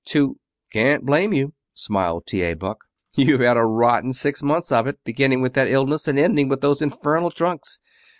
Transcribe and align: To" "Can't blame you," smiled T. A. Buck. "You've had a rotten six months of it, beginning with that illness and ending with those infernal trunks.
To" 0.05 0.39
"Can't 0.73 1.05
blame 1.05 1.31
you," 1.31 1.53
smiled 1.75 2.25
T. 2.25 2.41
A. 2.41 2.55
Buck. 2.55 2.85
"You've 3.13 3.41
had 3.41 3.55
a 3.55 3.61
rotten 3.63 4.13
six 4.13 4.41
months 4.41 4.71
of 4.71 4.87
it, 4.87 4.97
beginning 5.05 5.41
with 5.43 5.53
that 5.53 5.67
illness 5.67 6.07
and 6.07 6.17
ending 6.17 6.49
with 6.49 6.61
those 6.61 6.81
infernal 6.81 7.29
trunks. 7.29 7.77